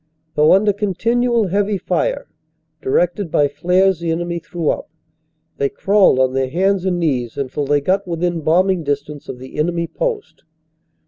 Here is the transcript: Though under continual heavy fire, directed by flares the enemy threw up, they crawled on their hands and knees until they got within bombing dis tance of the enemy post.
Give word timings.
Though 0.33 0.53
under 0.53 0.73
continual 0.73 1.49
heavy 1.49 1.77
fire, 1.77 2.25
directed 2.81 3.29
by 3.29 3.47
flares 3.47 3.99
the 3.99 4.09
enemy 4.09 4.39
threw 4.39 4.69
up, 4.71 4.89
they 5.57 5.69
crawled 5.69 6.17
on 6.17 6.33
their 6.33 6.49
hands 6.49 6.85
and 6.85 6.99
knees 6.99 7.37
until 7.37 7.67
they 7.67 7.81
got 7.81 8.07
within 8.07 8.41
bombing 8.41 8.83
dis 8.83 9.03
tance 9.03 9.29
of 9.29 9.37
the 9.37 9.59
enemy 9.59 9.85
post. 9.85 10.41